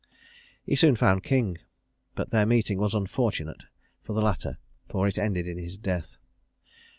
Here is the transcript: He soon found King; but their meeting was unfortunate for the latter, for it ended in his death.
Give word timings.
He 0.65 0.75
soon 0.75 0.95
found 0.95 1.21
King; 1.21 1.59
but 2.15 2.31
their 2.31 2.47
meeting 2.47 2.79
was 2.79 2.95
unfortunate 2.95 3.65
for 4.01 4.13
the 4.13 4.21
latter, 4.23 4.57
for 4.89 5.07
it 5.07 5.19
ended 5.19 5.47
in 5.47 5.59
his 5.59 5.77
death. 5.77 6.17